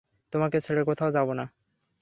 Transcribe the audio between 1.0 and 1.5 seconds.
যাব না!